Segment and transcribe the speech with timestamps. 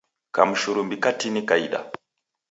[0.35, 1.91] Kamshurumbi katini kaida.